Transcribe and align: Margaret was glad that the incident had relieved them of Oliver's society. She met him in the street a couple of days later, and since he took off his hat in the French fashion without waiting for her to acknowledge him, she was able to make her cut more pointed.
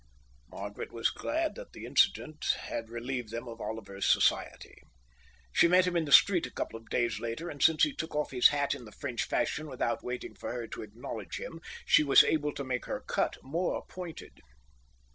Margaret 0.49 0.91
was 0.91 1.11
glad 1.11 1.53
that 1.53 1.73
the 1.73 1.85
incident 1.85 2.43
had 2.61 2.89
relieved 2.89 3.29
them 3.29 3.47
of 3.47 3.61
Oliver's 3.61 4.11
society. 4.11 4.81
She 5.53 5.67
met 5.67 5.85
him 5.85 5.95
in 5.95 6.05
the 6.05 6.11
street 6.11 6.47
a 6.47 6.51
couple 6.51 6.75
of 6.79 6.89
days 6.89 7.19
later, 7.19 7.51
and 7.51 7.61
since 7.61 7.83
he 7.83 7.93
took 7.93 8.15
off 8.15 8.31
his 8.31 8.47
hat 8.47 8.73
in 8.73 8.85
the 8.85 8.91
French 8.91 9.25
fashion 9.25 9.67
without 9.67 10.03
waiting 10.03 10.33
for 10.33 10.51
her 10.53 10.65
to 10.69 10.81
acknowledge 10.81 11.39
him, 11.39 11.61
she 11.85 12.01
was 12.03 12.23
able 12.23 12.51
to 12.55 12.63
make 12.63 12.85
her 12.85 13.01
cut 13.05 13.37
more 13.43 13.85
pointed. 13.85 14.39